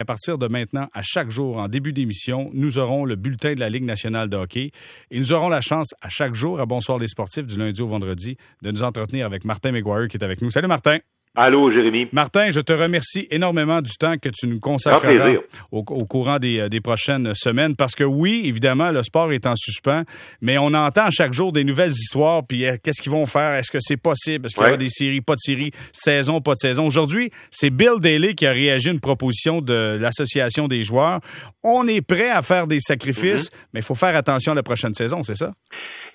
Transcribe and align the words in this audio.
À 0.00 0.04
partir 0.04 0.38
de 0.38 0.46
maintenant, 0.46 0.86
à 0.94 1.02
chaque 1.02 1.28
jour, 1.28 1.56
en 1.56 1.66
début 1.66 1.92
d'émission, 1.92 2.50
nous 2.54 2.78
aurons 2.78 3.04
le 3.04 3.16
bulletin 3.16 3.54
de 3.54 3.58
la 3.60 3.68
Ligue 3.68 3.82
nationale 3.82 4.28
de 4.28 4.36
hockey 4.36 4.70
et 5.10 5.18
nous 5.18 5.32
aurons 5.32 5.48
la 5.48 5.60
chance 5.60 5.92
à 6.00 6.08
chaque 6.08 6.34
jour, 6.34 6.60
à 6.60 6.66
Bonsoir 6.66 6.98
les 6.98 7.08
sportifs, 7.08 7.46
du 7.46 7.58
lundi 7.58 7.82
au 7.82 7.88
vendredi, 7.88 8.36
de 8.62 8.70
nous 8.70 8.84
entretenir 8.84 9.26
avec 9.26 9.44
Martin 9.44 9.72
McGuire 9.72 10.06
qui 10.06 10.16
est 10.16 10.22
avec 10.22 10.40
nous. 10.40 10.52
Salut 10.52 10.68
Martin. 10.68 10.98
Allô, 11.40 11.70
Jérémy. 11.70 12.08
Martin, 12.10 12.50
je 12.50 12.58
te 12.58 12.72
remercie 12.72 13.28
énormément 13.30 13.80
du 13.80 13.92
temps 13.92 14.16
que 14.20 14.28
tu 14.28 14.48
nous 14.48 14.58
consacreras 14.58 15.34
au, 15.70 15.84
au, 15.86 16.04
courant 16.04 16.40
des, 16.40 16.68
des, 16.68 16.80
prochaines 16.80 17.32
semaines 17.32 17.76
parce 17.76 17.94
que 17.94 18.02
oui, 18.02 18.42
évidemment, 18.46 18.90
le 18.90 19.04
sport 19.04 19.32
est 19.32 19.46
en 19.46 19.54
suspens, 19.54 20.02
mais 20.40 20.58
on 20.58 20.74
entend 20.74 21.12
chaque 21.12 21.32
jour 21.32 21.52
des 21.52 21.62
nouvelles 21.62 21.92
histoires, 21.92 22.44
puis 22.44 22.66
euh, 22.66 22.76
qu'est-ce 22.82 23.00
qu'ils 23.00 23.12
vont 23.12 23.24
faire? 23.24 23.54
Est-ce 23.54 23.70
que 23.70 23.78
c'est 23.80 23.96
possible? 23.96 24.46
Est-ce 24.46 24.56
qu'il 24.56 24.64
y 24.64 24.66
aura 24.66 24.76
des 24.76 24.88
séries, 24.88 25.20
pas 25.20 25.34
de 25.34 25.40
séries, 25.40 25.70
saison, 25.92 26.40
pas 26.40 26.54
de 26.54 26.58
saison? 26.58 26.84
Aujourd'hui, 26.88 27.30
c'est 27.52 27.70
Bill 27.70 28.00
Daly 28.00 28.34
qui 28.34 28.44
a 28.44 28.50
réagi 28.50 28.88
à 28.88 28.92
une 28.92 28.98
proposition 28.98 29.60
de 29.60 29.96
l'Association 30.00 30.66
des 30.66 30.82
joueurs. 30.82 31.20
On 31.62 31.86
est 31.86 32.00
prêt 32.00 32.30
à 32.30 32.42
faire 32.42 32.66
des 32.66 32.80
sacrifices, 32.80 33.48
mm-hmm. 33.48 33.68
mais 33.74 33.80
il 33.80 33.84
faut 33.84 33.94
faire 33.94 34.16
attention 34.16 34.50
à 34.50 34.54
la 34.56 34.64
prochaine 34.64 34.92
saison, 34.92 35.22
c'est 35.22 35.36
ça? 35.36 35.52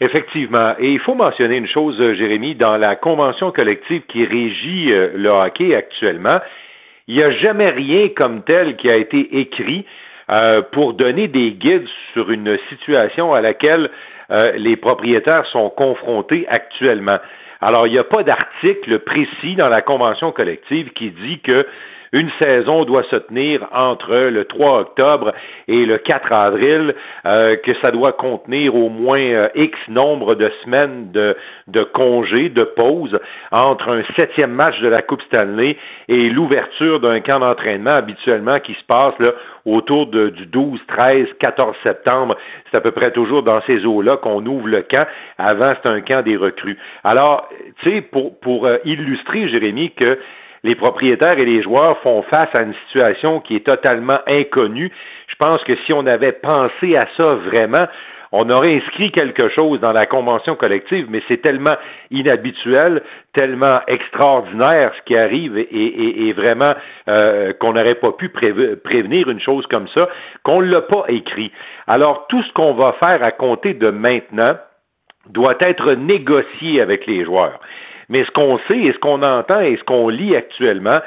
Effectivement. 0.04 0.76
Et 0.80 0.90
il 0.90 1.00
faut 1.00 1.16
mentionner 1.16 1.56
une 1.56 1.68
chose, 1.68 1.96
euh, 2.02 2.14
Jérémy, 2.16 2.56
dans 2.56 2.76
la 2.76 2.98
convention 2.98 3.54
collective 3.54 4.02
qui 4.10 4.26
régit 4.26 4.90
euh, 4.92 5.12
le 5.16 5.30
hockey 5.30 5.74
actuellement, 5.74 6.36
il 7.08 7.16
n'y 7.16 7.24
a 7.24 7.32
jamais 7.32 7.70
rien 7.70 8.10
comme 8.10 8.44
tel 8.44 8.76
qui 8.76 8.92
a 8.92 8.98
été 8.98 9.40
écrit 9.40 9.86
euh, 10.30 10.62
pour 10.74 10.94
donner 10.94 11.30
des 11.30 11.52
guides 11.52 11.88
sur 12.12 12.32
une 12.32 12.58
situation 12.70 13.32
à 13.34 13.42
laquelle 13.42 13.90
les 14.56 14.78
propriétaires 14.78 15.46
sont 15.52 15.70
confrontés 15.70 16.48
actuellement. 16.48 17.20
Alors, 17.62 17.86
il 17.86 17.92
n'y 17.92 18.00
a 18.00 18.04
pas 18.04 18.24
d'article 18.24 19.00
précis 19.00 19.56
dans 19.56 19.70
la 19.70 19.82
convention 19.82 20.32
collective 20.32 20.90
qui 20.94 21.12
dit 21.12 21.40
que 21.42 21.68
une 22.14 22.30
saison 22.40 22.86
doit 22.86 23.04
se 23.10 23.16
tenir 23.16 23.68
entre 23.74 24.14
le 24.14 24.46
3 24.46 24.82
octobre 24.82 25.34
et 25.68 25.86
le 25.86 25.98
4 25.98 26.32
avril, 26.32 26.96
euh, 27.26 27.56
que 27.58 27.72
ça 27.84 27.90
doit 27.90 28.12
contenir 28.12 28.76
au 28.76 28.90
moins 28.90 29.20
euh, 29.20 29.50
X 29.56 29.78
nombre 29.90 30.36
de 30.36 30.52
semaines 30.64 31.12
de, 31.12 31.36
congés, 31.94 32.50
de 32.50 32.64
pauses 32.64 33.20
entre 33.52 33.90
un 33.90 34.04
septième 34.18 34.52
match 34.52 34.80
de 34.82 34.90
la 34.90 35.02
Coupe 35.02 35.24
Stanley 35.24 35.76
et 36.08 36.30
l'ouverture 36.30 37.00
d'un 37.00 37.20
camp 37.20 37.40
d'entraînement 37.40 37.96
habituellement 37.98 38.56
qui 38.64 38.74
se 38.74 38.84
passe 38.88 39.16
là, 39.20 39.32
autour 39.66 40.08
du 40.08 40.46
12, 40.46 40.80
13, 40.88 41.28
14 41.40 41.76
septembre. 41.82 42.38
C'est 42.72 42.78
à 42.78 42.82
peu 42.82 42.92
près 42.92 43.10
toujours 43.12 43.42
dans 43.42 43.60
ces 43.66 43.86
eaux-là 43.86 44.18
qu'on 44.18 44.46
ouvre 44.46 44.68
le 44.68 44.84
camp. 44.84 45.08
Avant, 45.40 45.72
c'est 45.84 45.92
un 45.92 46.02
camp 46.02 46.22
des 46.22 46.38
recrues. 46.38 46.78
Alors, 47.04 47.50
tu 47.82 47.90
sais, 47.90 48.02
pour, 48.02 48.40
pour 48.40 48.68
euh, 48.68 48.78
illustrer, 48.86 49.50
Jérémy, 49.50 49.92
que 49.92 50.20
les 50.64 50.76
propriétaires 50.76 51.38
et 51.38 51.46
les 51.46 51.62
joueurs 51.62 52.00
font 52.00 52.24
face 52.24 52.50
à 52.58 52.64
une 52.64 52.74
situation 52.86 53.42
qui 53.42 53.56
est 53.56 53.68
totalement 53.68 54.20
inconnue. 54.28 54.92
Je 55.28 55.36
pense 55.38 55.58
que 55.66 55.76
si 55.86 55.94
on 55.94 56.06
avait 56.06 56.32
pensé 56.32 56.96
à 56.96 57.06
ça 57.18 57.36
vraiment, 57.36 57.86
on 58.36 58.50
aurait 58.50 58.76
inscrit 58.78 59.12
quelque 59.12 59.48
chose 59.60 59.80
dans 59.80 59.94
la 59.94 60.06
convention 60.06 60.56
collective, 60.56 61.06
mais 61.08 61.22
c'est 61.28 61.42
tellement 61.42 61.76
inhabituel, 62.10 63.04
tellement 63.36 63.76
extraordinaire 63.88 64.92
ce 64.98 65.04
qui 65.06 65.16
arrive 65.16 65.56
et, 65.58 66.34
vraiment 66.34 66.72
euh, 67.08 67.54
qu'on 67.60 67.74
n'aurait 67.74 68.00
pas 68.02 68.12
pu 68.14 68.30
prévenir 68.30 69.30
une 69.30 69.40
chose 69.40 69.66
comme 69.72 69.88
ça, 69.96 70.10
qu'on 70.44 70.62
ne 70.62 70.72
l'a 70.72 70.82
pas 70.82 71.06
écrit. 71.10 71.52
Alors 71.86 72.26
tout 72.28 72.42
ce 72.42 72.52
qu'on 72.54 72.74
va 72.74 72.96
faire 73.04 73.24
à 73.24 73.32
compter 73.32 73.76
de 73.76 73.90
maintenant 73.90 74.58
doit 75.30 75.58
être 75.62 75.94
négocié 75.94 76.82
avec 76.82 77.06
les 77.06 77.24
joueurs. 77.26 77.60
Mais 78.10 78.20
ce 78.20 78.32
qu'on 78.32 78.60
sait 78.70 78.80
et 78.80 78.94
ce 78.94 78.98
qu'on 79.00 79.22
entend 79.24 79.62
et 79.62 79.78
ce 79.78 79.84
qu'on 79.84 80.10
lit 80.10 80.36
actuellement, 80.36 80.98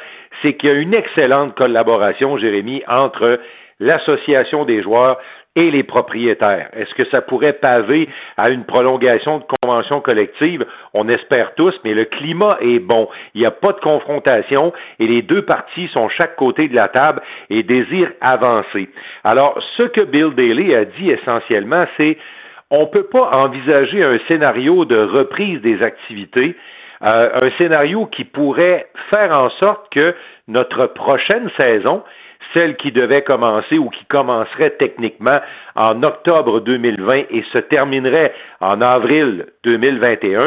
c'est 0.43 0.55
qu'il 0.55 0.71
y 0.71 0.73
a 0.73 0.77
une 0.77 0.97
excellente 0.97 1.55
collaboration, 1.55 2.37
Jérémy, 2.39 2.83
entre 2.89 3.41
l'association 3.81 4.65
des 4.65 4.83
joueurs 4.83 5.19
et 5.57 5.71
les 5.71 5.83
propriétaires. 5.83 6.69
Est-ce 6.75 6.95
que 6.95 7.09
ça 7.13 7.23
pourrait 7.23 7.55
paver 7.55 8.09
à 8.37 8.51
une 8.51 8.65
prolongation 8.65 9.39
de 9.39 9.45
convention 9.63 10.01
collective? 10.01 10.65
On 10.93 11.09
espère 11.09 11.55
tous, 11.55 11.75
mais 11.83 11.95
le 11.95 12.05
climat 12.05 12.59
est 12.61 12.79
bon. 12.79 13.09
Il 13.35 13.41
n'y 13.41 13.47
a 13.47 13.51
pas 13.51 13.73
de 13.73 13.81
confrontation 13.81 14.73
et 14.99 15.07
les 15.07 15.23
deux 15.23 15.43
parties 15.43 15.89
sont 15.97 16.09
chaque 16.11 16.37
côté 16.37 16.69
de 16.69 16.77
la 16.77 16.89
table 16.89 17.23
et 17.49 17.63
désirent 17.63 18.13
avancer. 18.21 18.91
Alors, 19.25 19.59
ce 19.79 19.85
que 19.85 20.03
Bill 20.03 20.35
Daly 20.35 20.77
a 20.77 20.85
dit 20.85 21.11
essentiellement, 21.11 21.85
c'est 21.97 22.19
on 22.71 22.81
ne 22.81 22.87
peut 22.87 23.07
pas 23.07 23.31
envisager 23.47 24.03
un 24.03 24.19
scénario 24.29 24.85
de 24.85 24.99
reprise 24.99 25.61
des 25.63 25.81
activités 25.83 26.57
un 27.01 27.51
scénario 27.59 28.07
qui 28.07 28.25
pourrait 28.25 28.89
faire 29.13 29.31
en 29.31 29.49
sorte 29.63 29.93
que 29.95 30.15
notre 30.49 30.87
prochaine 30.87 31.51
saison, 31.59 32.03
celle 32.55 32.77
qui 32.77 32.93
devait 32.93 33.23
commencer 33.23 33.79
ou 33.79 33.89
qui 33.91 34.05
commencerait 34.07 34.77
techniquement 34.79 35.39
en 35.75 36.03
octobre 36.03 36.61
2020 36.61 37.15
et 37.31 37.45
se 37.55 37.63
terminerait 37.63 38.33
en 38.61 38.81
avril 38.81 39.47
2021, 39.65 40.39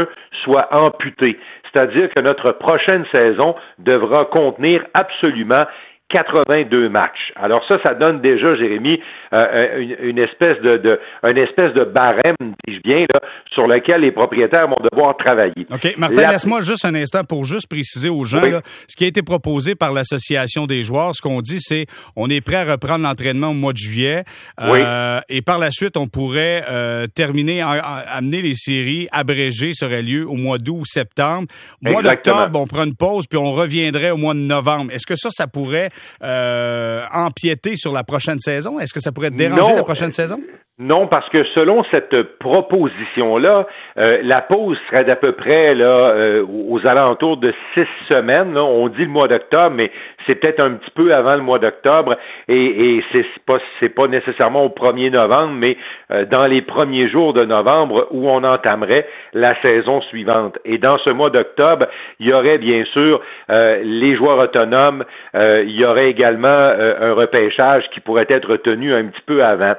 soit 0.44 0.68
amputée. 0.72 1.38
C'est-à-dire 1.72 2.10
que 2.16 2.24
notre 2.24 2.54
prochaine 2.54 3.06
saison 3.14 3.56
devra 3.78 4.26
contenir 4.26 4.84
absolument 4.94 5.66
82 6.10 6.90
matchs. 6.90 7.32
Alors 7.36 7.64
ça, 7.70 7.78
ça 7.86 7.94
donne 7.94 8.22
déjà, 8.22 8.56
Jérémy, 8.56 9.00
euh, 9.34 9.38
euh, 9.38 9.96
une, 10.02 10.18
espèce 10.18 10.60
de, 10.62 10.78
de 10.78 11.00
une 11.30 11.38
espèce 11.38 11.74
de 11.74 11.84
barème, 11.84 12.36
dis-je 12.68 12.82
bien, 12.82 13.02
là, 13.02 13.20
sur 13.54 13.68
lequel 13.68 14.02
les 14.02 14.12
propriétaires 14.12 14.68
vont 14.68 14.82
devoir 14.92 15.16
travailler. 15.18 15.68
OK. 15.72 15.96
Martin, 15.98 16.32
laisse-moi 16.32 16.62
juste 16.62 16.86
un 16.86 16.96
instant 16.96 17.24
pour 17.24 17.46
juste 17.46 17.68
préciser 17.70 18.10
aux 18.10 18.26
gens 18.26 18.42
là, 18.42 18.62
ce 18.88 18.96
qui 18.96 19.06
a 19.06 19.08
été 19.08 19.22
proposé 19.22 19.76
par 19.76 19.94
l'Association 19.94 20.66
des 20.66 20.84
joueurs. 20.84 21.14
Ce 21.14 21.22
qu'on 21.22 21.42
dit, 21.42 21.60
c'est 21.60 21.86
on 22.16 22.30
est 22.30 22.42
prêt 22.42 22.56
à 22.56 22.72
reprendre 22.72 23.04
l'entraînement 23.04 23.50
au 23.50 23.54
mois 23.54 23.74
de 23.74 23.78
juillet. 23.78 24.24
Euh, 24.60 25.20
et 25.30 25.42
par 25.42 25.60
la 25.60 25.70
suite, 25.70 25.96
on 25.96 26.08
pourrait 26.08 26.64
euh, 26.70 27.08
terminer, 27.08 27.62
amener 27.62 28.42
les 28.42 28.56
séries 28.56 29.08
abrégées 29.12 29.74
seraient 29.74 30.02
lieu 30.02 30.28
au 30.28 30.36
mois 30.36 30.58
d'août 30.58 30.80
ou 30.80 30.86
septembre. 30.86 31.48
Au 31.86 31.92
mois 31.92 32.02
d'octobre, 32.02 32.60
on 32.60 32.66
prend 32.66 32.84
une 32.84 32.96
pause, 32.96 33.28
puis 33.28 33.38
on 33.38 33.52
reviendrait 33.52 34.12
au 34.12 34.18
mois 34.18 34.34
de 34.34 34.40
novembre. 34.40 34.92
Est-ce 34.92 35.06
que 35.06 35.16
ça, 35.16 35.30
ça 35.32 35.48
pourrait 35.48 35.90
euh, 36.24 37.04
empiéter 37.14 37.76
sur 37.76 37.92
la 37.92 38.04
prochaine 38.04 38.40
saison? 38.40 38.80
Est-ce 38.80 38.94
que 38.94 39.00
ça 39.00 39.12
pourrait 39.12 39.32
déranger 39.32 39.76
la 39.76 39.84
prochaine 39.84 40.12
saison? 40.12 40.40
Non, 40.82 41.08
parce 41.08 41.30
que 41.30 41.44
selon 41.56 41.84
cette 41.94 42.40
proposition-là, 42.40 43.68
euh, 44.00 44.20
la 44.24 44.42
pause 44.42 44.78
serait 44.90 45.04
d'à 45.04 45.16
peu 45.16 45.34
près 45.34 45.76
là 45.76 46.12
euh, 46.14 46.46
aux 46.48 46.80
alentours 46.88 47.38
de 47.38 47.54
six 47.74 47.88
semaines. 48.10 48.58
On 48.58 48.88
dit 48.88 49.04
le 49.04 49.10
mois 49.10 49.28
d'octobre, 49.28 49.76
mais 49.76 49.92
c'est 50.28 50.36
peut-être 50.36 50.62
un 50.66 50.76
petit 50.76 50.92
peu 50.92 51.12
avant 51.14 51.36
le 51.36 51.42
mois 51.42 51.60
d'octobre, 51.60 52.16
et, 52.48 52.96
et 52.96 53.04
c'est 53.14 53.26
pas 53.46 53.58
c'est 53.80 53.90
pas 53.90 54.08
nécessairement 54.08 54.64
au 54.64 54.70
1er 54.70 55.12
novembre, 55.12 55.54
mais 55.54 55.78
euh, 56.12 56.26
dans 56.26 56.46
les 56.46 56.62
premiers 56.62 57.10
jours 57.10 57.34
de 57.34 57.46
novembre 57.46 58.08
où 58.12 58.30
on 58.30 58.44
entamerait 58.44 59.08
la 59.34 59.50
saison 59.64 60.02
suivante. 60.04 60.58
Et 60.64 60.78
dans 60.78 60.98
ce 61.06 61.12
mois 61.12 61.30
d'octobre, 61.30 61.88
il 62.20 62.30
y 62.30 62.34
aurait 62.34 62.58
bien 62.58 62.86
sûr 62.94 63.22
les 63.50 64.16
joueurs 64.16 64.40
autonomes, 64.40 65.04
il 65.34 65.82
y 65.82 65.86
aurait 65.86 66.10
également 66.10 66.48
un 66.48 67.14
repêchage 67.14 67.84
qui 67.94 68.00
pourrait 68.00 68.28
être 68.30 68.58
tenu 68.58 68.94
un 68.94 69.06
petit 69.06 69.22
peu 69.26 69.40
avant. 69.42 69.74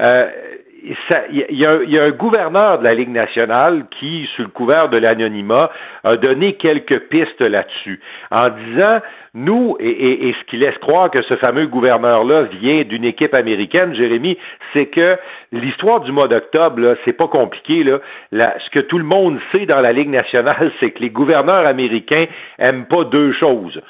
Euh, 0.00 0.26
il 0.84 1.56
y, 1.58 1.98
a, 1.98 2.02
un 2.02 2.10
gouverneur 2.10 2.78
de 2.78 2.86
la 2.86 2.94
Ligue 2.94 3.10
nationale 3.10 3.86
qui, 3.98 4.28
sous 4.36 4.42
le 4.42 4.48
couvert 4.48 4.88
de 4.88 4.98
l'anonymat, 4.98 5.70
a 6.02 6.16
donné 6.16 6.54
quelques 6.54 7.08
pistes 7.08 7.40
là-dessus, 7.40 8.00
en 8.30 8.50
disant, 8.50 9.00
nous, 9.32 9.76
et, 9.80 10.34
ce 10.38 10.50
qui 10.50 10.58
laisse 10.58 10.76
croire 10.78 11.10
que 11.10 11.22
ce 11.24 11.36
fameux 11.36 11.66
gouverneur-là 11.66 12.48
vient 12.60 12.82
d'une 12.84 13.04
équipe 13.04 13.34
américaine, 13.34 13.94
Jérémy, 13.94 14.36
c'est 14.74 14.86
que 14.86 15.16
l'histoire 15.52 16.00
du 16.00 16.12
mois 16.12 16.28
d'octobre, 16.28 16.96
c'est 17.04 17.14
pas 17.14 17.28
compliqué. 17.28 17.82
Là. 17.82 18.00
ce 18.32 18.70
que 18.78 18.84
tout 18.84 18.98
le 18.98 19.04
monde 19.04 19.38
sait 19.52 19.66
dans 19.66 19.80
la 19.80 19.92
Ligue 19.92 20.10
nationale, 20.10 20.70
c'est 20.80 20.90
que 20.90 21.00
les 21.00 21.10
gouverneurs 21.10 21.68
américains 21.68 22.26
aiment 22.58 22.86
pas 22.86 23.04
deux 23.04 23.32
choses. 23.42 23.80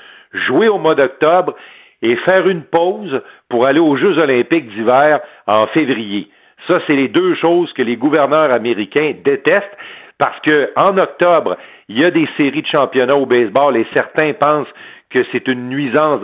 Jouer 0.46 0.68
au 0.68 0.78
mois 0.78 0.94
d'octobre 0.94 1.54
et 2.02 2.16
faire 2.28 2.46
une 2.46 2.62
pause 2.62 3.20
pour 3.48 3.66
aller 3.66 3.80
aux 3.80 3.96
Jeux 3.96 4.18
olympiques 4.18 4.68
d'hiver 4.68 5.18
en 5.46 5.66
février. 5.76 6.28
Ça, 6.68 6.78
c'est 6.86 6.96
les 6.96 7.08
deux 7.08 7.34
choses 7.36 7.72
que 7.74 7.82
les 7.82 7.96
gouverneurs 7.96 8.52
américains 8.54 9.12
détestent 9.24 9.76
parce 10.18 10.38
que 10.40 10.70
en 10.76 10.96
octobre, 10.96 11.56
il 11.88 11.98
y 11.98 12.04
a 12.04 12.10
des 12.10 12.28
séries 12.38 12.62
de 12.62 12.68
championnats 12.72 13.16
au 13.16 13.26
baseball 13.26 13.76
et 13.76 13.86
certains 13.94 14.32
pensent 14.34 14.68
que 15.10 15.20
c'est 15.32 15.46
une 15.48 15.68
nuisance 15.68 16.18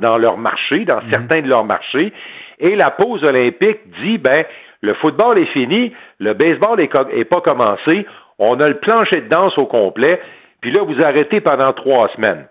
dans, 0.00 0.18
leur 0.18 0.38
marché, 0.38 0.84
dans 0.84 1.02
mhm. 1.02 1.10
certains 1.10 1.42
de 1.42 1.48
leurs 1.48 1.64
marchés. 1.64 2.12
Et 2.58 2.74
la 2.76 2.90
pause 2.90 3.22
olympique 3.28 3.78
dit, 4.02 4.18
ben, 4.18 4.44
le 4.80 4.94
football 4.94 5.38
est 5.38 5.52
fini, 5.52 5.92
le 6.18 6.34
baseball 6.34 6.78
n'est 6.78 7.24
pas 7.24 7.40
commencé, 7.40 8.06
on 8.38 8.58
a 8.60 8.68
le 8.68 8.78
plancher 8.78 9.22
de 9.22 9.28
danse 9.28 9.56
au 9.58 9.66
complet, 9.66 10.20
puis 10.60 10.72
là, 10.72 10.82
vous 10.82 10.96
arrêtez 11.04 11.40
pendant 11.40 11.70
trois 11.72 12.08
semaines. 12.16 12.46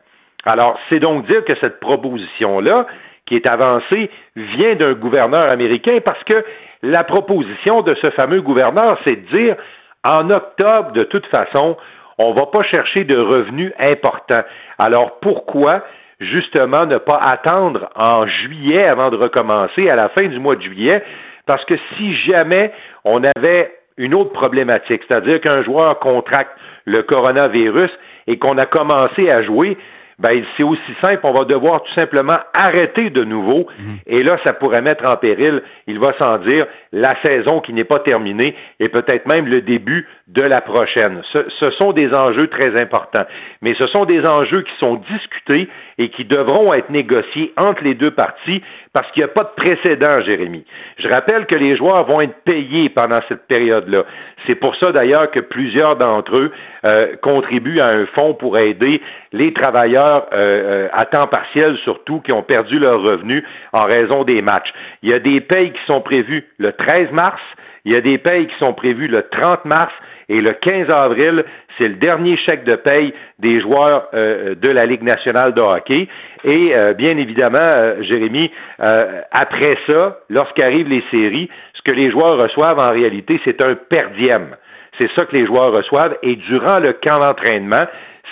Alors, 0.46 0.78
c'est 0.92 1.00
donc 1.00 1.28
dire 1.28 1.44
que 1.46 1.56
cette 1.62 1.80
proposition-là, 1.80 2.86
qui 3.26 3.36
est 3.36 3.50
avancée, 3.50 4.10
vient 4.36 4.76
d'un 4.76 4.94
gouverneur 4.94 5.52
américain 5.52 6.00
parce 6.06 6.24
que 6.26 6.44
la 6.84 7.04
proposition 7.06 7.82
de 7.82 7.96
ce 8.04 8.12
fameux 8.12 8.42
gouverneur, 8.42 9.00
c'est 9.08 9.16
de 9.16 9.38
dire, 9.38 9.56
en 10.04 10.30
octobre, 10.30 10.92
de 10.92 11.06
toute 11.06 11.26
façon, 11.28 11.78
on 12.18 12.34
ne 12.34 12.40
va 12.40 12.46
pas 12.48 12.64
chercher 12.64 13.06
de 13.06 13.18
revenus 13.18 13.72
importants. 13.80 14.46
Alors, 14.78 15.20
pourquoi 15.22 15.84
justement 16.20 16.86
ne 16.86 16.98
pas 16.98 17.18
attendre 17.18 17.90
en 17.96 18.22
juillet 18.28 18.84
avant 18.88 19.10
de 19.10 19.16
recommencer 19.16 19.88
à 19.90 19.96
la 19.96 20.10
fin 20.10 20.28
du 20.28 20.40
mois 20.40 20.56
de 20.56 20.62
juillet, 20.62 21.04
parce 21.46 21.64
que 21.66 21.76
si 21.96 22.16
jamais 22.28 22.72
on 23.04 23.18
avait 23.36 23.74
une 23.98 24.14
autre 24.14 24.32
problématique, 24.32 25.02
c'est-à-dire 25.08 25.40
qu'un 25.42 25.64
joueur 25.64 26.00
contracte 26.00 26.52
le 26.86 27.02
coronavirus 27.04 27.92
et 28.28 28.38
qu'on 28.38 28.58
a 28.58 28.66
commencé 28.66 29.30
à 29.32 29.44
jouer, 29.44 29.78
ben 30.20 30.44
c'est 30.56 30.64
aussi 30.64 30.82
simple, 31.02 31.20
on 31.24 31.34
va 31.34 31.46
devoir 31.46 31.84
tout 31.84 31.94
simplement 31.96 32.38
arrêter 32.54 33.10
de 33.10 33.24
nouveau, 33.24 33.68
mhm. 33.80 33.98
et 34.06 34.24
là, 34.24 34.34
ça 34.46 34.54
pourrait 34.54 34.82
mettre 34.82 35.10
en 35.10 35.16
péril, 35.16 35.62
il 35.88 36.00
va 36.00 36.14
sans 36.20 36.38
dire, 36.40 36.66
la 36.92 37.12
saison 37.24 37.60
qui 37.62 37.74
n'est 37.74 37.84
pas 37.84 38.00
terminée 38.00 38.56
et 38.80 38.90
peut-être 38.90 39.28
même 39.28 39.48
le 39.48 39.62
début 39.62 40.08
de 40.28 40.44
la 40.44 40.62
prochaine. 40.62 41.22
Ce, 41.32 41.40
ce, 41.60 41.72
sont 41.82 41.92
des 41.92 42.14
enjeux 42.16 42.48
très 42.48 42.82
importants, 42.82 43.26
mais 43.62 43.72
ce 43.80 43.88
sont 43.94 44.06
des 44.06 44.22
enjeux 44.28 44.62
qui 44.62 44.74
sont 44.80 45.02
discutés 45.12 45.70
et 45.98 46.10
qui 46.10 46.26
devront 46.26 46.74
être 46.74 46.90
négociés 46.90 47.54
entre 47.58 47.84
les 47.84 47.94
deux 47.96 48.12
parties 48.12 48.62
parce 48.94 49.12
qu'il 49.12 49.24
n'y 49.24 49.30
a 49.30 49.34
pas 49.34 49.44
de 49.44 49.62
précédent, 49.62 50.24
Jérémy. 50.24 50.64
Je 50.98 51.08
rappelle 51.08 51.46
que 51.48 51.58
les 51.58 51.76
joueurs 51.76 52.06
vont 52.06 52.22
être 52.22 52.44
payés 52.46 52.90
pendant 52.90 53.20
cette 53.28 53.48
période-là. 53.48 54.04
C'est 54.46 54.56
pour 54.56 54.76
ça 54.76 54.92
d'ailleurs 54.92 55.32
que 55.32 55.40
plusieurs 55.40 55.96
d'entre 55.96 56.40
eux 56.40 56.52
euh, 56.86 57.16
contribuent 57.22 57.80
à 57.80 57.92
un 57.92 58.06
fonds 58.18 58.34
pour 58.34 58.60
aider 58.60 59.02
les 59.32 59.54
travailleurs 59.54 60.28
euh, 60.34 60.36
euh, 60.36 60.88
à 60.92 61.06
temps 61.06 61.28
partiel 61.28 61.78
surtout 61.84 62.20
qui 62.22 62.34
ont 62.34 62.44
perdu 62.44 62.78
leurs 62.78 63.02
revenus 63.02 63.44
en 63.72 63.86
raison 63.86 64.24
des 64.24 64.42
matchs. 64.42 64.72
Il 65.02 65.12
y 65.12 65.14
a 65.14 65.20
des 65.20 65.40
payes 65.42 65.72
qui 65.72 65.92
sont 65.92 66.02
prévues 66.02 66.46
le 66.58 66.74
13 66.74 67.12
mars, 67.12 67.42
il 67.86 67.94
y 67.94 67.98
a 67.98 68.02
des 68.02 68.18
payes 68.18 68.48
qui 68.48 68.66
sont 68.66 68.74
prévues 68.74 69.08
le 69.08 69.24
30 69.30 69.66
mars 69.66 69.94
et 70.30 70.38
le 70.38 70.54
15 70.54 70.88
avril, 70.90 71.44
c'est 71.78 71.88
le 71.88 71.96
dernier 71.96 72.38
chèque 72.38 72.66
de 72.66 72.76
paye 72.76 73.14
des 73.40 73.60
joueurs 73.60 74.08
de 74.14 74.72
la 74.72 74.86
Ligue 74.86 75.04
nationale 75.04 75.54
de 75.54 75.62
hockey. 75.62 76.08
Et 76.46 76.74
bien 76.98 77.18
évidemment, 77.18 78.02
Jérémy, 78.02 78.50
après 78.80 79.74
ça, 79.86 80.20
lorsqu'arrivent 80.30 80.88
les 80.88 81.04
séries, 81.12 81.50
que 81.86 81.92
les 81.92 82.12
joueurs 82.12 82.40
reçoivent 82.40 82.80
en 82.80 82.92
réalité, 82.92 83.40
c'est 83.44 83.64
un 83.64 83.76
perdième. 83.76 84.56
C'est 85.00 85.10
ça 85.16 85.26
que 85.26 85.36
les 85.36 85.46
joueurs 85.46 85.74
reçoivent. 85.74 86.18
Et 86.22 86.36
durant 86.36 86.80
le 86.80 86.94
camp 87.06 87.20
d'entraînement, 87.20 87.84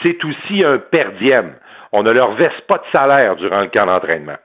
c'est 0.03 0.17
aussi 0.23 0.63
un 0.63 0.77
perdième. 0.77 1.55
On 1.91 2.03
ne 2.03 2.11
leur 2.11 2.35
verse 2.35 2.61
pas 2.67 2.77
de 2.77 2.97
salaire 2.97 3.35
durant 3.35 3.61
le 3.61 3.69
camp 3.69 3.85
d'entraînement. 3.85 4.37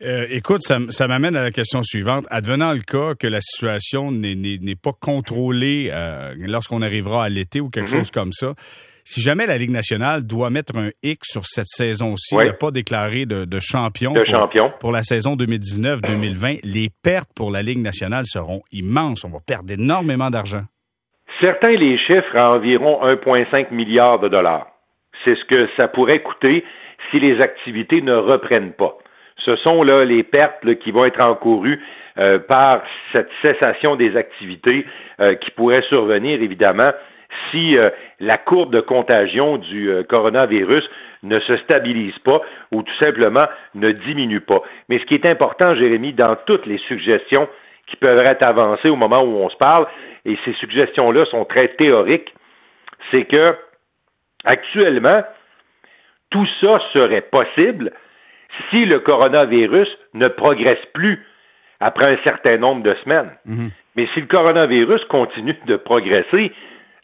Euh, 0.00 0.26
écoute, 0.30 0.60
ça, 0.62 1.08
m'amène 1.08 1.34
à 1.34 1.42
la 1.42 1.50
question 1.50 1.82
suivante. 1.82 2.24
Advenant 2.30 2.72
le 2.72 2.80
cas 2.80 3.14
que 3.18 3.26
la 3.26 3.40
situation 3.40 4.12
n'est 4.12 4.76
pas 4.80 4.92
contrôlée 4.92 5.90
euh, 5.92 6.34
lorsqu'on 6.38 6.82
arrivera 6.82 7.24
à 7.24 7.28
l'été 7.28 7.60
ou 7.60 7.68
quelque 7.68 7.88
mm-hmm. 7.88 7.96
chose 7.96 8.10
comme 8.12 8.32
ça, 8.32 8.54
si 9.08 9.22
jamais 9.22 9.46
la 9.46 9.56
Ligue 9.56 9.70
nationale 9.70 10.26
doit 10.26 10.50
mettre 10.50 10.76
un 10.76 10.90
X 11.02 11.30
sur 11.32 11.46
cette 11.46 11.66
saison-ci, 11.66 12.36
n'a 12.36 12.52
pas 12.52 12.70
déclaré 12.70 13.24
de, 13.24 13.46
champion, 13.58 14.12
pour, 14.80 14.92
la 14.92 15.00
saison 15.00 15.34
2019-2020, 15.34 16.60
les 16.62 16.88
pertes 17.02 17.30
pour 17.34 17.50
la 17.50 17.62
Ligue 17.62 17.80
nationale 17.80 18.24
seront 18.26 18.60
immenses. 18.70 19.24
On 19.24 19.30
va 19.30 19.38
perdre 19.40 19.72
énormément 19.72 20.28
d'argent. 20.28 20.60
Certains 21.42 21.72
les 21.72 21.96
chiffres 21.96 22.36
à 22.36 22.52
environ 22.52 23.00
1,5 23.06 23.72
milliard 23.72 24.18
de 24.18 24.28
dollars. 24.28 24.66
C'est 25.24 25.36
ce 25.36 25.44
que 25.46 25.66
ça 25.80 25.88
pourrait 25.88 26.20
coûter 26.20 26.62
si 27.10 27.18
les 27.18 27.40
activités 27.40 28.02
ne 28.02 28.14
reprennent 28.14 28.74
pas. 28.74 28.98
Ce 29.42 29.56
sont 29.56 29.84
là 29.84 30.04
les 30.04 30.22
pertes 30.22 30.74
qui 30.80 30.90
vont 30.90 31.06
être 31.06 31.26
encourues 31.26 31.80
euh, 32.18 32.40
par 32.40 32.82
cette 33.14 33.30
cessation 33.42 33.96
des 33.96 34.16
activités 34.16 34.84
euh, 35.20 35.34
qui 35.36 35.50
pourrait 35.52 35.82
survenir 35.88 36.42
évidemment 36.42 36.90
si 37.50 37.76
euh, 37.76 37.90
la 38.20 38.36
courbe 38.36 38.72
de 38.72 38.80
contagion 38.80 39.58
du 39.58 39.90
euh, 39.90 40.02
coronavirus 40.02 40.84
ne 41.22 41.38
se 41.40 41.56
stabilise 41.58 42.18
pas 42.20 42.40
ou 42.72 42.82
tout 42.82 42.98
simplement 43.02 43.44
ne 43.74 43.92
diminue 43.92 44.40
pas. 44.40 44.62
Mais 44.88 44.98
ce 44.98 45.04
qui 45.04 45.14
est 45.14 45.28
important, 45.28 45.74
Jérémy, 45.74 46.12
dans 46.12 46.36
toutes 46.46 46.66
les 46.66 46.78
suggestions 46.88 47.48
qui 47.86 47.96
peuvent 47.96 48.22
être 48.24 48.48
avancées 48.48 48.88
au 48.88 48.96
moment 48.96 49.22
où 49.22 49.36
on 49.36 49.48
se 49.48 49.56
parle, 49.56 49.86
et 50.24 50.38
ces 50.44 50.52
suggestions-là 50.54 51.24
sont 51.26 51.44
très 51.44 51.68
théoriques, 51.68 52.32
c'est 53.12 53.24
que 53.24 53.42
actuellement, 54.44 55.22
tout 56.30 56.46
ça 56.60 56.72
serait 56.94 57.22
possible 57.22 57.92
si 58.70 58.84
le 58.84 59.00
coronavirus 59.00 59.88
ne 60.14 60.28
progresse 60.28 60.84
plus 60.92 61.24
après 61.80 62.12
un 62.12 62.18
certain 62.26 62.58
nombre 62.58 62.82
de 62.82 62.94
semaines. 63.04 63.30
Mm-hmm. 63.46 63.70
Mais 63.96 64.08
si 64.14 64.20
le 64.20 64.26
coronavirus 64.26 65.04
continue 65.06 65.56
de 65.66 65.76
progresser, 65.76 66.52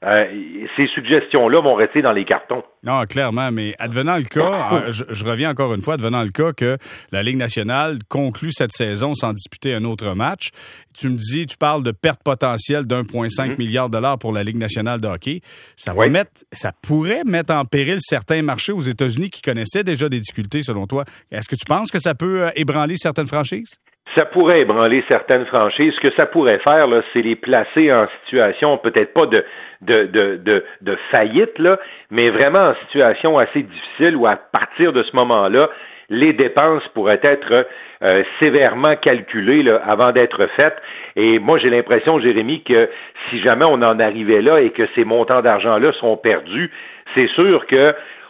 euh, 0.07 0.67
ces 0.77 0.87
suggestions-là 0.89 1.61
vont 1.61 1.75
rester 1.75 2.03
dans 2.03 2.13
les 2.13 2.25
cartons. 2.25 2.63
Non, 2.83 3.05
clairement, 3.07 3.51
mais 3.51 3.75
advenant 3.79 4.17
le 4.17 4.25
cas, 4.25 4.73
euh, 4.73 4.93
je, 4.93 5.25
reviens 5.25 5.51
encore 5.51 5.73
une 5.73 5.81
fois, 5.81 5.95
advenant 5.95 6.23
le 6.23 6.31
cas 6.31 6.53
que 6.53 6.77
la 7.11 7.23
Ligue 7.23 7.39
nationale 7.39 7.99
conclut 8.09 8.53
cette 8.53 8.73
saison 8.73 9.15
sans 9.15 9.33
disputer 9.33 9.75
un 9.75 9.85
autre 9.85 10.15
match, 10.15 10.51
tu 10.95 11.09
me 11.09 11.17
dis, 11.17 11.47
tu 11.47 11.57
parles 11.57 11.83
de 11.83 11.91
perte 11.91 12.23
potentielle 12.23 12.87
d'1,5 12.87 13.29
mm-hmm. 13.29 13.59
milliard 13.59 13.89
de 13.89 13.95
dollars 13.95 14.19
pour 14.19 14.33
la 14.33 14.45
Ligue 14.45 14.59
nationale 14.59 15.01
de 15.01 15.09
hockey. 15.09 15.41
Ça 15.77 15.95
va 15.95 16.07
mettre, 16.07 16.43
ça 16.53 16.73
pourrait 16.83 17.25
mettre 17.25 17.55
en 17.55 17.65
péril 17.65 17.99
certains 18.01 18.43
marchés 18.43 18.73
aux 18.73 18.83
États-Unis 18.83 19.31
qui 19.31 19.41
connaissaient 19.41 19.85
déjà 19.85 20.09
des 20.09 20.21
difficultés, 20.21 20.63
selon 20.63 20.87
toi. 20.87 21.05
Est-ce 21.31 21.49
que 21.49 21.57
tu 21.57 21.65
penses 21.67 21.91
que 21.91 21.99
ça 21.99 22.15
peut 22.15 22.43
euh, 22.43 22.51
ébranler 22.57 22.97
certaines 22.97 23.27
franchises? 23.27 23.79
Ça 24.17 24.27
pourrait 24.27 24.61
ébranler 24.61 25.05
certaines 25.11 25.47
franchises. 25.47 25.93
Ce 25.95 26.09
que 26.09 26.15
ça 26.19 26.27
pourrait 26.27 26.61
faire, 26.69 26.89
là, 26.89 27.03
c'est 27.13 27.23
les 27.23 27.37
placer 27.37 27.91
en 27.93 28.07
situation, 28.25 28.79
peut-être 28.79 29.13
pas 29.13 29.27
de, 29.27 29.45
de, 29.81 30.37
de, 30.37 30.65
de, 30.83 30.99
faillite, 31.13 31.59
là, 31.59 31.79
mais 32.11 32.29
vraiment 32.31 32.71
en 32.71 32.75
situation 32.87 33.37
assez 33.37 33.63
difficile 33.63 34.17
où 34.17 34.27
à 34.27 34.37
partir 34.37 34.93
de 34.93 35.03
ce 35.03 35.17
moment-là, 35.17 35.69
les 36.11 36.33
dépenses 36.35 36.87
pourraient 36.95 37.21
être 37.23 37.67
euh, 38.03 38.23
sévèrement 38.41 38.95
calculées 38.97 39.67
avant 39.87 40.13
d'être 40.13 40.47
faites. 40.61 40.77
Et 41.17 41.39
moi, 41.39 41.57
j'ai 41.63 41.71
l'impression, 41.71 42.21
Jérémy, 42.21 42.63
que 42.63 42.91
si 43.31 43.41
jamais 43.43 43.65
on 43.65 43.83
en 43.83 43.99
arrivait 43.99 44.43
là 44.43 44.61
et 44.61 44.71
que 44.71 44.87
ces 44.95 45.05
montants 45.05 45.41
d'argent-là 45.41 45.93
sont 45.95 46.17
perdus, 46.19 46.71
c'est 47.17 47.29
sûr 47.29 47.67
que 47.67 47.83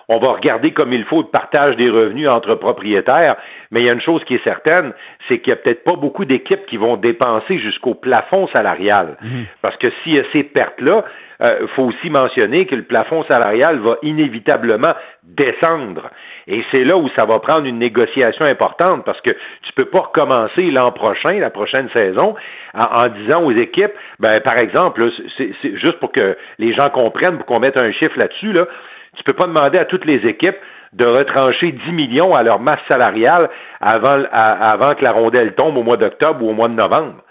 on 0.09 0.19
va 0.19 0.33
regarder 0.33 0.73
comme 0.73 0.93
il 0.93 1.05
faut 1.05 1.23
le 1.23 1.29
partage 1.29 1.77
des 1.77 1.89
revenus 1.89 2.29
entre 2.29 2.57
propriétaires, 2.57 3.37
mais 3.75 3.81
il 3.81 3.87
y 3.89 3.91
a 3.91 3.93
une 3.93 4.01
chose 4.01 4.23
qui 4.25 4.37
est 4.37 4.45
certaine, 4.45 4.93
c'est 5.27 5.41
qu'il 5.41 5.53
n'y 5.53 5.59
a 5.59 5.63
peut-être 5.63 5.83
pas 5.83 5.97
beaucoup 5.97 6.25
d'équipes 6.25 6.65
qui 6.67 6.77
vont 6.77 6.97
dépenser 6.97 7.59
jusqu'au 7.59 7.95
plafond 7.95 8.47
salarial. 8.55 9.17
Mhm. 9.21 9.47
Parce 9.63 9.77
que 9.79 9.89
s'il 10.03 10.17
y 10.17 10.21
a 10.21 10.23
ces 10.33 10.45
pertes-là, 10.45 11.05
il 11.41 11.47
euh, 11.47 11.67
faut 11.75 11.83
aussi 11.83 12.09
mentionner 12.09 12.67
que 12.67 12.77
le 12.77 12.85
plafond 12.85 13.25
salarial 13.29 13.81
va 13.81 13.97
inévitablement 14.03 14.95
descendre. 15.25 16.09
Et 16.47 16.63
c'est 16.73 16.85
là 16.85 16.97
où 16.97 17.09
ça 17.19 17.27
va 17.27 17.41
prendre 17.41 17.67
une 17.67 17.81
négociation 17.81 18.47
importante 18.47 19.05
parce 19.05 19.21
que 19.23 19.33
tu 19.33 19.73
peux 19.75 19.87
pas 19.87 20.03
recommencer 20.03 20.71
l'an 20.71 20.93
prochain, 20.93 21.41
la 21.41 21.51
prochaine 21.51 21.89
saison, 21.93 22.37
en, 22.75 23.09
disant 23.09 23.43
aux 23.43 23.51
équipes, 23.51 23.93
ben, 24.21 24.41
par 24.45 24.57
exemple, 24.59 25.11
c'est 25.37 25.53
juste 25.79 25.99
pour 25.99 26.13
que 26.13 26.37
les 26.61 26.73
gens 26.75 26.91
comprennent, 26.91 27.39
pour 27.39 27.47
qu'on 27.47 27.61
mette 27.61 27.83
un 27.83 27.91
chiffre 27.91 28.17
là-dessus, 28.21 28.53
là, 28.53 28.69
tu 29.17 29.25
peux 29.25 29.33
pas 29.33 29.47
demander 29.47 29.79
à 29.79 29.85
toutes 29.85 30.05
les 30.05 30.25
équipes 30.29 30.59
de 30.95 31.07
retrancher 31.07 31.73
10 31.73 31.93
millions 31.93 32.33
à 32.33 32.43
leur 32.43 32.61
masse 32.61 32.81
salariale 32.89 33.51
avant, 33.81 34.15
avant 34.33 34.95
que 34.95 35.05
la 35.05 35.13
rondelle 35.13 35.55
tombe 35.55 35.77
au 35.77 35.83
mois 35.83 35.97
d'octobre 35.97 36.43
ou 36.45 36.51
au 36.51 36.55
mois 36.55 36.69
de 36.69 36.75
novembre. 36.75 37.25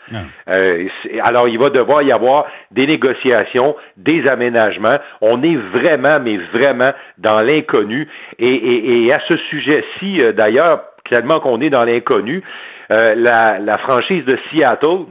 Euh, 0.50 0.88
alors, 1.24 1.48
il 1.48 1.58
va 1.58 1.70
devoir 1.70 2.04
y 2.04 2.12
avoir 2.12 2.46
des 2.72 2.86
négociations, 2.86 3.76
des 3.98 4.24
aménagements. 4.30 4.98
On 5.22 5.42
est 5.44 5.56
vraiment, 5.56 6.22
mais 6.22 6.38
vraiment 6.54 6.92
dans 7.18 7.38
l'inconnu. 7.38 8.08
Et, 8.38 9.10
à 9.14 9.20
ce 9.30 9.38
sujet-ci, 9.50 10.20
euh, 10.24 10.34
d'ailleurs, 10.34 10.84
tellement 11.10 11.40
qu'on 11.40 11.62
est 11.62 11.70
dans 11.70 11.84
l'inconnu, 11.84 12.44
euh, 12.92 13.16
la, 13.16 13.60
la 13.60 13.78
franchise 13.80 14.26
de 14.26 14.38
Seattle, 14.52 15.06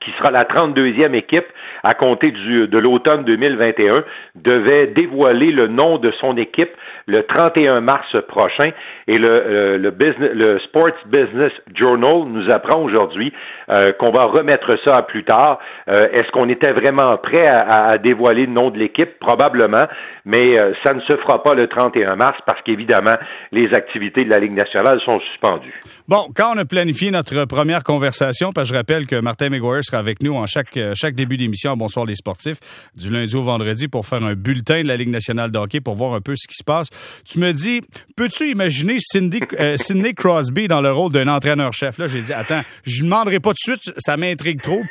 qui 0.00 0.10
sera 0.18 0.30
la 0.30 0.44
32e 0.44 1.14
équipe 1.14 1.46
à 1.84 1.94
compter 1.94 2.30
de 2.30 2.78
l'automne 2.78 3.24
2021, 3.24 3.88
devait 4.34 4.88
dévoiler 4.88 5.52
le 5.52 5.68
nom 5.68 5.98
de 5.98 6.10
son 6.20 6.36
équipe 6.36 6.70
le 7.08 7.22
31 7.22 7.80
mars 7.80 8.06
prochain. 8.28 8.70
Et 9.06 9.18
le, 9.18 9.28
euh, 9.30 9.78
le 9.78 10.58
Sports 10.60 10.98
Business 11.06 11.52
Journal 11.74 12.24
nous 12.28 12.48
apprend 12.52 12.82
aujourd'hui 12.82 13.32
euh, 13.70 13.88
qu'on 13.98 14.10
va 14.10 14.24
remettre 14.24 14.78
ça 14.84 14.96
à 14.96 15.02
plus 15.02 15.24
tard. 15.24 15.58
Euh, 15.88 15.94
est-ce 16.12 16.30
qu'on 16.32 16.48
était 16.48 16.72
vraiment 16.72 17.16
prêt 17.16 17.48
à, 17.48 17.92
dévoiler 18.02 18.46
le 18.46 18.52
nom 18.52 18.70
de 18.70 18.78
l'équipe? 18.78 19.18
Probablement, 19.18 19.84
mais 20.28 20.56
ça 20.84 20.92
ne 20.92 21.00
se 21.00 21.16
fera 21.16 21.42
pas 21.42 21.54
le 21.54 21.66
31 21.68 22.16
mars 22.16 22.38
parce 22.46 22.60
qu'évidemment, 22.62 23.16
les 23.50 23.72
activités 23.72 24.24
de 24.24 24.30
la 24.30 24.38
Ligue 24.38 24.52
nationale 24.52 25.00
sont 25.02 25.18
suspendues. 25.20 25.72
Bon, 26.06 26.28
quand 26.36 26.52
on 26.54 26.58
a 26.58 26.66
planifié 26.66 27.10
notre 27.10 27.46
première 27.46 27.82
conversation, 27.82 28.52
parce 28.52 28.68
que 28.68 28.74
je 28.74 28.78
rappelle 28.78 29.06
que 29.06 29.16
Martin 29.16 29.48
McGuire 29.48 29.82
sera 29.82 29.98
avec 29.98 30.22
nous 30.22 30.34
en 30.34 30.44
chaque, 30.44 30.78
chaque 30.94 31.14
début 31.14 31.38
d'émission 31.38 31.72
à 31.72 31.76
Bonsoir 31.76 32.04
les 32.04 32.14
sportifs, 32.14 32.58
du 32.94 33.10
lundi 33.10 33.34
au 33.36 33.42
vendredi, 33.42 33.88
pour 33.88 34.04
faire 34.04 34.22
un 34.22 34.34
bulletin 34.34 34.82
de 34.82 34.88
la 34.88 34.96
Ligue 34.96 35.08
nationale 35.08 35.50
de 35.50 35.58
hockey 35.58 35.80
pour 35.80 35.94
voir 35.94 36.12
un 36.12 36.20
peu 36.20 36.34
ce 36.36 36.46
qui 36.46 36.54
se 36.54 36.64
passe. 36.64 36.88
Tu 37.24 37.38
me 37.38 37.52
dis, 37.52 37.80
peux-tu 38.14 38.50
imaginer 38.50 38.96
Cindy, 38.98 39.40
Sidney 39.76 40.12
Crosby 40.12 40.68
dans 40.68 40.82
le 40.82 40.92
rôle 40.92 41.10
d'un 41.10 41.28
entraîneur-chef? 41.28 41.96
Là, 41.96 42.06
j'ai 42.06 42.20
dit, 42.20 42.34
attends, 42.34 42.60
je 42.84 43.02
ne 43.02 43.08
demanderai 43.08 43.40
pas 43.40 43.52
de 43.52 43.58
suite, 43.58 43.92
ça 43.96 44.18
m'intrigue 44.18 44.60
trop. 44.60 44.82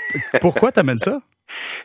Pourquoi 0.42 0.72
t'amènes 0.72 0.98
ça? 0.98 1.20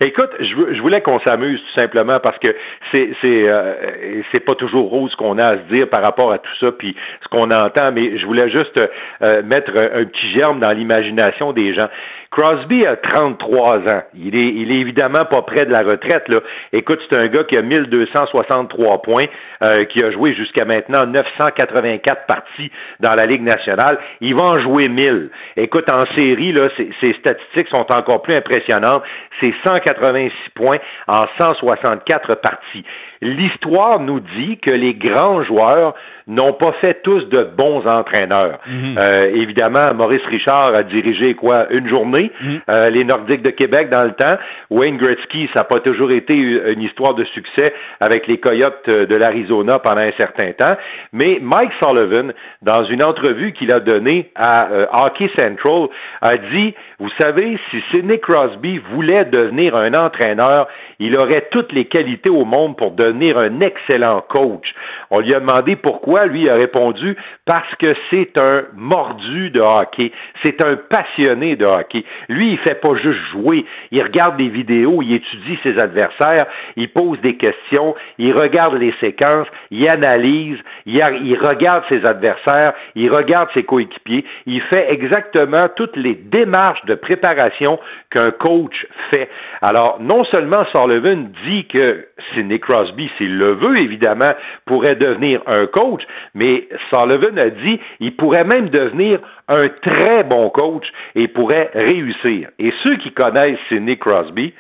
Écoute, 0.05 0.31
je, 0.41 0.81
voulais 0.81 1.01
qu'on 1.01 1.15
s'amuse 1.25 1.61
tout 1.61 1.81
simplement 1.81 2.19
parce 2.23 2.39
que 2.39 2.51
c'est 2.93 3.11
c'est 3.21 3.49
euh, 3.49 4.23
c'est 4.33 4.45
pas 4.45 4.55
toujours 4.55 4.91
rose 4.91 5.15
qu'on 5.15 5.39
a 5.39 5.47
à 5.47 5.57
se 5.59 5.75
dire 5.75 5.89
par 5.91 6.03
rapport 6.03 6.33
à 6.33 6.39
tout 6.39 6.51
ça 6.59 6.73
puis 6.73 6.97
ce 7.23 7.29
qu'on 7.29 7.51
entend, 7.51 7.93
mais 7.95 8.19
je 8.19 8.27
voulais 8.27 8.51
juste 8.51 8.77
euh, 9.23 9.43
mettre 9.45 9.71
un 9.71 10.05
petit 10.05 10.33
germe 10.33 10.59
dans 10.61 10.73
l'imagination 10.73 11.53
des 11.53 11.75
gens. 11.75 11.89
Crosby 12.33 12.87
a 12.87 12.97
33 12.97 13.81
ans. 13.81 14.03
Il 14.15 14.35
est, 14.35 14.55
il 14.55 14.73
est 14.73 14.81
évidemment 14.81 15.25
pas 15.31 15.43
près 15.43 15.67
de 15.67 15.71
la 15.71 15.81
retraite. 15.81 16.27
Là. 16.29 16.39
Écoute, 16.73 16.99
c'est 17.11 17.23
un 17.23 17.29
gars 17.29 17.45
qui 17.45 17.59
a 17.59 17.63
1263 17.63 19.03
points, 19.03 19.25
euh, 19.65 19.85
qui 19.85 20.03
a 20.03 20.11
joué 20.11 20.35
jusqu'à 20.35 20.65
maintenant 20.65 21.05
984 21.05 22.27
parties 22.27 22.71
dans 23.01 23.11
la 23.11 23.27
Ligue 23.27 23.43
nationale. 23.43 23.99
Il 24.23 24.35
va 24.35 24.45
en 24.45 24.61
jouer 24.63 24.89
1000. 24.89 25.29
Écoute, 25.59 25.91
en 25.91 26.05
série, 26.19 26.53
là, 26.53 26.71
ses, 26.79 27.15
statistiques 27.21 27.69
sont 27.71 27.87
encore 27.93 28.23
plus 28.23 28.35
impressionnantes. 28.35 29.03
C'est 29.39 29.53
186 29.67 30.33
points 30.55 30.79
en 31.09 31.25
164 31.39 32.37
parties. 32.37 32.85
L'histoire 33.21 34.01
nous 34.01 34.21
dit 34.21 34.59
que 34.59 34.71
les 34.71 34.95
grands 34.95 35.45
joueurs 35.45 35.95
n'ont 36.27 36.53
pas 36.53 36.73
fait 36.85 37.03
tous 37.03 37.25
de 37.25 37.45
bons 37.57 37.83
entraîneurs. 37.87 38.59
Mhm. 38.67 38.99
euh, 38.99 39.21
évidemment, 39.35 39.95
Maurice 39.95 40.25
Richard 40.29 40.73
a 40.79 40.83
dirigé 40.83 41.35
quoi 41.35 41.67
une 41.71 41.89
journée. 41.89 42.31
Mhm. 42.41 42.61
euh, 42.69 42.87
les 42.91 43.05
Nordiques 43.05 43.43
de 43.43 43.51
Québec 43.51 43.89
dans 43.91 44.05
le 44.05 44.13
temps. 44.13 44.39
Wayne 44.71 44.97
Gretzky, 44.97 45.49
ça 45.55 45.61
n'a 45.61 45.65
pas 45.65 45.81
toujours 45.81 46.11
été 46.11 46.35
une 46.35 46.83
histoire 46.83 47.15
de 47.15 47.25
succès 47.25 47.73
avec 48.01 48.27
les 48.27 48.39
Coyotes 48.39 48.89
de 48.89 49.17
l'Arizona 49.17 49.79
pendant 49.79 50.01
un 50.01 50.13
certain 50.19 50.53
temps. 50.53 50.75
Mais 51.13 51.39
Mike 51.41 51.73
Sullivan, 51.83 52.33
dans 52.63 52.85
une 52.85 53.03
entrevue 53.03 53.53
qu'il 53.53 53.73
a 53.73 53.81
donnée 53.81 54.31
à 54.35 54.71
euh, 54.71 54.87
Hockey 54.93 55.31
Central, 55.39 55.89
a 56.21 56.37
dit, 56.37 56.75
vous 56.99 57.11
savez, 57.21 57.59
si 57.71 57.83
Sidney 57.91 58.19
Crosby 58.19 58.79
voulait 58.93 59.25
devenir 59.27 59.77
un 59.77 59.93
entraîneur, 59.95 60.69
il 60.99 61.19
aurait 61.19 61.49
toutes 61.51 61.73
les 61.73 61.87
qualités 61.87 62.31
au 62.31 62.45
monde 62.45 62.77
pour 62.77 62.93
devenir 62.93 63.39
un 63.39 63.61
excellent 63.61 64.25
coach. 64.29 64.67
On 65.11 65.21
lui 65.21 65.35
a 65.35 65.41
demandé 65.41 65.77
pourquoi, 65.77 66.22
lui 66.27 66.49
a 66.49 66.55
répondu 66.55 67.17
parce 67.47 67.75
que 67.77 67.95
c'est 68.11 68.39
un 68.39 68.65
mordu 68.75 69.51
de 69.51 69.61
hockey, 69.61 70.13
c'est 70.45 70.65
un 70.65 70.77
passionné 70.77 71.57
de 71.57 71.65
hockey. 71.65 72.05
Lui, 72.29 72.53
il 72.53 72.59
fait 72.59 72.81
pas 72.81 72.95
juste 72.97 73.21
jouer, 73.33 73.65
il 73.91 74.03
regarde 74.03 74.37
des 74.37 74.49
vidéos, 74.49 75.03
il 75.03 75.15
étudie 75.15 75.59
ses 75.63 75.79
adversaires, 75.79 76.47
il 76.77 76.89
pose 76.91 77.21
des 77.21 77.37
questions, 77.37 77.95
il 78.19 78.33
regarde 78.33 78.75
les 78.75 78.95
séquences, 79.01 79.49
il 79.71 79.89
analyse, 79.89 80.59
il, 80.87 81.03
regarde 81.43 81.85
ses 81.89 82.05
adversaires, 82.07 82.73
il 82.95 83.11
regarde 83.11 83.49
ses 83.57 83.65
coéquipiers, 83.65 84.25
il 84.47 84.61
fait 84.73 84.93
exactement 84.93 85.67
toutes 85.77 85.97
les 85.97 86.15
démarches 86.15 86.85
de 86.87 86.95
préparation 86.95 87.79
qu'un 88.11 88.31
coach 88.31 88.75
fait. 89.13 89.29
Alors, 89.61 89.99
non 90.01 90.25
seulement 90.35 90.65
Sullivan 90.75 91.31
dit 91.47 91.67
que 91.67 92.07
Sidney 92.35 92.59
Crosby, 92.59 93.11
s'il 93.19 93.37
le 93.37 93.55
veut, 93.55 93.79
évidemment, 93.79 94.33
pourrait 94.67 94.95
devenir 94.95 95.43
un 95.47 95.67
coach, 95.67 96.02
mais 96.35 96.69
Sullivan 96.93 97.39
a 97.39 97.51
dit 97.51 97.81
il 98.01 98.17
pourrait 98.17 98.45
même 98.45 98.69
devenir 98.69 99.21
un 99.49 99.69
très 99.87 100.25
bon 100.25 100.51
coach 100.51 100.87
et 101.15 101.29
pourrait 101.29 101.71
réussir. 101.75 102.49
Et 102.59 102.73
ceux 102.83 102.97
qui 102.97 103.13
connaissent 103.13 103.59
Sidney 103.69 103.97
Crosby 103.99 104.53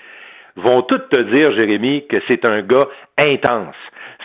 vont 0.56 0.82
tous 0.82 1.00
te 1.11 1.20
dire, 1.34 1.52
Jérémy, 1.54 2.06
que 2.08 2.16
c'est 2.28 2.44
un 2.46 2.62
gars 2.62 2.88
intense. 3.18 3.76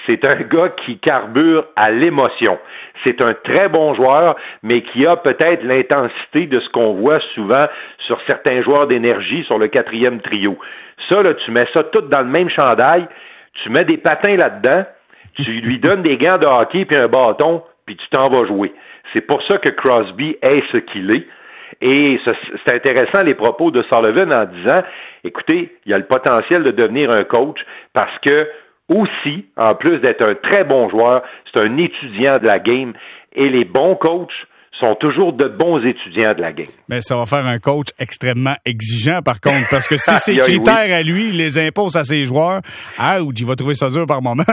C'est 0.07 0.25
un 0.25 0.41
gars 0.43 0.69
qui 0.85 0.99
carbure 0.99 1.65
à 1.75 1.91
l'émotion. 1.91 2.57
C'est 3.05 3.21
un 3.21 3.33
très 3.43 3.67
bon 3.67 3.93
joueur, 3.93 4.35
mais 4.63 4.81
qui 4.81 5.05
a 5.05 5.15
peut-être 5.15 5.63
l'intensité 5.63 6.47
de 6.47 6.59
ce 6.59 6.69
qu'on 6.69 6.93
voit 6.93 7.19
souvent 7.35 7.65
sur 8.05 8.19
certains 8.27 8.61
joueurs 8.63 8.87
d'énergie 8.87 9.43
sur 9.45 9.57
le 9.57 9.67
quatrième 9.67 10.21
trio. 10.21 10.57
Ça, 11.09 11.21
là, 11.21 11.33
tu 11.33 11.51
mets 11.51 11.65
ça 11.73 11.83
tout 11.83 12.01
dans 12.01 12.21
le 12.21 12.29
même 12.29 12.49
chandail, 12.49 13.07
tu 13.63 13.69
mets 13.69 13.83
des 13.83 13.97
patins 13.97 14.35
là-dedans, 14.35 14.85
tu 15.37 15.51
lui 15.61 15.79
donnes 15.79 16.03
des 16.03 16.17
gants 16.17 16.37
de 16.37 16.45
hockey 16.45 16.85
puis 16.85 16.97
un 16.97 17.07
bâton, 17.07 17.63
puis 17.85 17.95
tu 17.95 18.07
t'en 18.09 18.29
vas 18.29 18.45
jouer. 18.47 18.73
C'est 19.13 19.25
pour 19.25 19.41
ça 19.49 19.57
que 19.57 19.69
Crosby 19.69 20.37
est 20.41 20.63
ce 20.71 20.77
qu'il 20.77 21.09
est. 21.15 21.27
Et 21.81 22.19
c'est 22.25 22.75
intéressant 22.75 23.23
les 23.23 23.35
propos 23.35 23.71
de 23.71 23.83
Sullivan 23.91 24.33
en 24.33 24.45
disant, 24.45 24.81
écoutez, 25.23 25.75
il 25.85 25.91
y 25.91 25.93
a 25.93 25.97
le 25.97 26.05
potentiel 26.05 26.63
de 26.63 26.71
devenir 26.71 27.11
un 27.11 27.23
coach 27.23 27.59
parce 27.93 28.17
que 28.25 28.47
aussi, 28.89 29.45
en 29.57 29.75
plus 29.75 29.99
d'être 29.99 30.23
un 30.23 30.35
très 30.49 30.63
bon 30.63 30.89
joueur, 30.89 31.21
c'est 31.53 31.65
un 31.65 31.77
étudiant 31.77 32.33
de 32.41 32.47
la 32.47 32.59
game. 32.59 32.93
Et 33.35 33.49
les 33.49 33.65
bons 33.65 33.95
coachs 33.95 34.31
sont 34.81 34.95
toujours 34.95 35.33
de 35.33 35.47
bons 35.47 35.79
étudiants 35.85 36.33
de 36.35 36.41
la 36.41 36.53
game. 36.53 36.67
Mais 36.87 37.01
ça 37.01 37.17
va 37.17 37.25
faire 37.25 37.45
un 37.45 37.59
coach 37.59 37.87
extrêmement 37.99 38.55
exigeant, 38.65 39.21
par 39.21 39.39
contre, 39.41 39.67
parce 39.69 39.87
que 39.87 39.97
si 39.97 40.15
ses 40.17 40.37
critères 40.37 40.95
à 40.95 41.01
lui, 41.01 41.29
il 41.29 41.37
les 41.37 41.59
impose 41.59 41.97
à 41.97 42.03
ses 42.03 42.25
joueurs, 42.25 42.61
ah, 42.97 43.17
il 43.19 43.45
va 43.45 43.55
trouver 43.55 43.75
ça 43.75 43.89
dur 43.89 44.05
par 44.07 44.21
moment. 44.21 44.43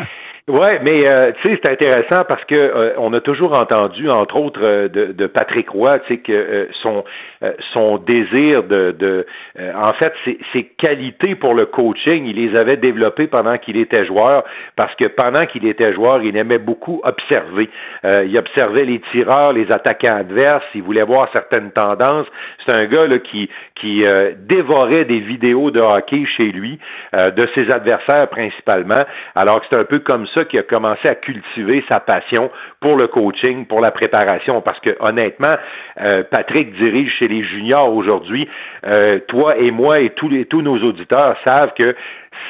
Ouais, 0.47 0.79
mais 0.83 1.09
euh, 1.09 1.33
tu 1.41 1.49
sais, 1.49 1.61
c'est 1.65 1.73
intéressant 1.73 2.23
parce 2.29 2.45
que 2.45 2.55
euh, 2.55 2.93
on 2.99 3.15
a 3.15 3.23
toujours 3.23 3.57
entendu, 3.57 4.11
entre 4.11 4.37
autres, 4.37 4.63
euh, 4.63 4.89
de, 4.89 5.07
de, 5.13 5.27
Patrick 5.27 5.71
Roy, 5.71 5.99
tu 6.01 6.17
sais, 6.17 6.21
que 6.21 6.69
son 6.83 7.03
son 7.73 7.99
désir 7.99 8.63
de, 8.65 8.95
de 8.99 9.27
en 9.59 9.93
fait, 10.01 10.13
ses, 10.25 10.39
ses, 10.53 10.65
qualités 10.79 11.35
pour 11.35 11.55
le 11.55 11.67
coaching, 11.67 12.25
il 12.27 12.37
les 12.37 12.59
avait 12.59 12.77
développées 12.77 13.27
pendant 13.27 13.57
qu'il 13.59 13.77
était 13.77 14.05
joueur, 14.05 14.45
parce 14.77 14.95
que 14.97 15.07
pendant 15.07 15.43
qu'il 15.47 15.67
était 15.67 15.93
joueur, 15.95 16.23
il 16.23 16.37
aimait 16.37 16.59
beaucoup 16.59 17.01
observer. 17.05 17.69
il 18.05 18.39
observait 18.39 18.85
les 18.85 19.01
tireurs, 19.13 19.53
les 19.53 19.67
attaquants 19.71 20.19
adverses, 20.19 20.65
il 20.75 20.83
voulait 20.83 21.05
voir 21.05 21.29
certaines 21.35 21.71
tendances. 21.73 22.27
C'est 22.67 22.81
un 22.81 22.87
gars 22.87 23.07
là 23.07 23.19
qui 23.19 23.49
qui 23.81 24.05
dévorait 24.39 25.05
des 25.05 25.21
vidéos 25.21 25.71
de 25.71 25.81
hockey 25.81 26.25
chez 26.37 26.51
lui, 26.53 26.79
de 27.13 27.49
ses 27.55 27.71
adversaires 27.75 28.29
principalement. 28.29 29.03
Alors 29.35 29.61
que 29.61 29.67
c'est 29.71 29.81
un 29.81 29.85
peu 29.85 30.01
comme 30.01 30.27
ça 30.35 30.45
qui 30.45 30.59
a 30.59 30.63
commencé 30.63 31.09
à 31.09 31.15
cultiver 31.15 31.85
sa 31.91 32.01
passion 32.01 32.51
pour 32.81 32.97
le 32.97 33.07
coaching, 33.07 33.67
pour 33.67 33.81
la 33.81 33.91
préparation, 33.91 34.61
parce 34.61 34.79
que 34.81 34.97
honnêtement, 35.01 35.55
euh, 36.01 36.23
Patrick 36.31 36.75
dirige 36.77 37.13
chez 37.21 37.29
juniors 37.43 37.93
aujourd'hui. 37.93 38.49
Euh, 38.87 39.19
toi 39.29 39.57
et 39.59 39.71
moi 39.71 40.01
et 40.01 40.11
tous 40.11 40.29
les 40.29 40.45
tous 40.45 40.63
nos 40.63 40.79
auditeurs 40.79 41.37
savent 41.45 41.73
que 41.79 41.95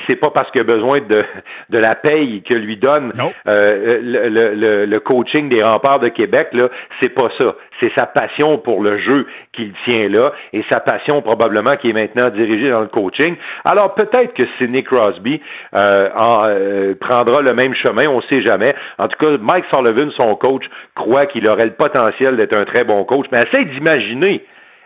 c'est 0.09 0.17
pas 0.17 0.31
parce 0.31 0.51
qu'il 0.51 0.61
a 0.61 0.65
besoin 0.65 0.99
de, 0.99 1.25
de 1.71 1.79
la 1.79 1.95
paye 1.95 2.43
que 2.43 2.55
lui 2.57 2.77
donne 2.77 3.13
euh, 3.47 3.99
le, 4.03 4.29
le, 4.29 4.85
le, 4.87 5.01
coaching 5.01 5.49
des 5.49 5.63
remparts 5.63 6.01
de 6.01 6.09
Québec, 6.09 6.49
là, 6.53 6.69
c'est 7.01 7.15
pas 7.15 7.29
ça. 7.41 7.55
C'est 7.81 7.93
sa 7.97 8.07
passion 8.07 8.59
pour 8.59 8.83
le 8.83 8.99
jeu 8.99 9.27
qu'il 9.53 9.73
tient 9.85 10.09
là 10.09 10.33
et 10.53 10.65
sa 10.71 10.81
passion 10.81 11.23
probablement 11.23 11.77
qui 11.77 11.91
est 11.91 11.93
maintenant 11.93 12.29
dirigée 12.29 12.71
dans 12.71 12.81
le 12.81 12.89
coaching. 12.89 13.37
Alors 13.65 13.95
peut-être 13.95 14.35
que 14.35 14.47
Sidney 14.59 14.83
Crosby 14.83 15.41
euh, 15.75 16.09
en, 16.15 16.45
euh, 16.47 16.95
prendra 17.01 17.41
le 17.43 17.53
même 17.53 17.75
chemin, 17.75 18.09
on 18.09 18.21
sait 18.23 18.43
jamais. 18.43 18.75
En 18.99 19.09
tout 19.09 19.19
cas, 19.19 19.37
Mike 19.41 19.65
Sullivan, 19.75 20.11
son 20.21 20.35
coach, 20.37 20.65
croit 20.95 21.27
qu'il 21.27 21.49
aurait 21.49 21.67
le 21.67 21.75
potentiel 21.75 22.37
d'être 22.37 22.59
un 22.59 22.65
très 22.65 22.85
bon 22.85 23.05
coach. 23.05 23.27
Mais 23.33 23.41
essaye 23.41 23.67
d'imaginer 23.67 24.45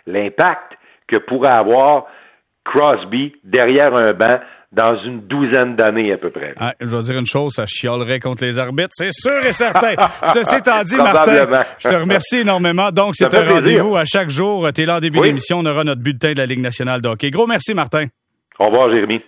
l'impact 0.09 0.73
que 1.07 1.17
pourrait 1.17 1.53
avoir 1.53 2.07
Crosby 2.65 3.33
derrière 3.45 3.95
un 3.95 4.13
banc 4.13 4.41
dans 4.71 4.97
une 5.03 5.23
douzaine 5.23 5.77
d'années 5.77 6.13
à 6.13 6.19
peu 6.19 6.31
près. 6.31 6.53
Ah, 6.59 6.75
je 6.79 6.87
vais 6.87 7.03
dire 7.03 7.19
une 7.19 7.27
chose, 7.27 7.55
ça 7.55 7.65
chialerait 7.67 8.21
contre 8.21 8.45
les 8.45 8.59
arbitres, 8.59 8.91
c'est 8.93 9.13
sûr 9.13 9.45
et 9.45 9.53
certain. 9.53 9.95
Ceci 10.35 10.57
étant 10.57 10.83
dit, 10.85 10.97
Martin, 10.97 11.47
je 11.79 11.89
te 11.89 11.95
remercie 11.95 12.39
énormément. 12.41 12.91
Donc, 12.91 13.15
c'est 13.17 13.33
un 13.35 13.49
rendez-vous 13.49 13.97
à 13.97 14.05
chaque 14.05 14.29
jour. 14.29 14.71
Tu 14.75 14.83
es 14.83 14.87
là 14.87 14.97
en 14.97 15.01
début 15.01 15.21
d'émission, 15.21 15.61
on 15.61 15.67
aura 15.67 15.85
notre 15.85 16.03
bulletin 16.03 16.33
de 16.33 16.39
la 16.39 16.47
Ligue 16.47 16.61
nationale 16.61 17.01
de 17.01 17.09
hockey. 17.09 17.31
Gros 17.31 17.47
merci, 17.47 17.73
Martin. 17.73 18.07
Au 18.59 18.67
revoir, 18.67 18.91
Jérémy. 18.91 19.23